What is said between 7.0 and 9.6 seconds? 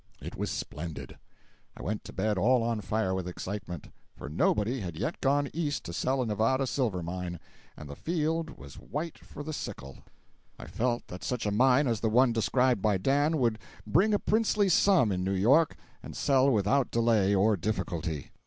mine, and the field was white for the